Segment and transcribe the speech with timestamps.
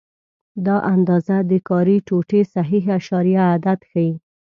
[0.65, 4.11] دا اندازه د کاري ټوټې صحیح اعشاریه عدد ښيي.